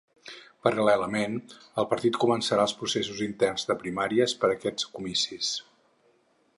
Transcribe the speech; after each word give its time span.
Paral·lelament, 0.67 1.35
el 1.83 1.87
partit 1.91 2.17
començarà 2.25 2.65
els 2.69 2.75
processos 2.81 3.21
interns 3.29 3.69
de 3.73 3.79
primàries 3.85 4.37
per 4.43 4.51
a 4.53 4.57
aquests 4.57 4.89
comicis. 4.99 5.53